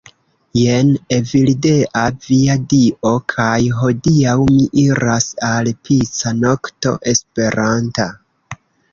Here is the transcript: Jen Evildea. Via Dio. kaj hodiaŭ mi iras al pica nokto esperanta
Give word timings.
Jen 0.59 0.87
Evildea. 1.15 1.99
Via 2.27 2.55
Dio. 2.71 3.11
kaj 3.33 3.57
hodiaŭ 3.81 4.33
mi 4.53 4.63
iras 4.85 5.27
al 5.49 5.69
pica 5.89 6.33
nokto 6.39 6.95
esperanta 7.13 8.07